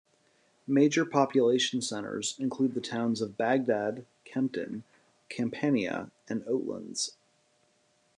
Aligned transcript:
Major 0.65 1.05
population 1.05 1.79
centres 1.79 2.35
include 2.39 2.73
the 2.73 2.81
towns 2.81 3.21
of 3.21 3.37
Bagdad, 3.37 4.03
Kempton, 4.25 4.83
Campania 5.29 6.09
and 6.27 6.41
Oatlands. 6.47 7.11